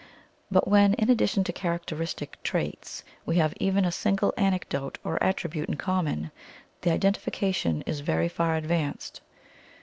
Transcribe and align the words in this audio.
But 0.49 0.67
when, 0.67 0.95
in 0.95 1.11
addition 1.11 1.43
to 1.43 1.53
characteristic 1.53 2.41
traits, 2.41 3.03
we 3.23 3.35
have 3.35 3.53
even 3.59 3.85
a 3.85 3.91
single 3.91 4.33
anecdote 4.35 4.97
or 5.03 5.21
attribute 5.23 5.69
in 5.69 5.75
common, 5.75 6.31
the 6.81 6.89
identification 6.91 7.83
is 7.83 7.99
very 7.99 8.27
far 8.27 8.55
advanced. 8.55 9.21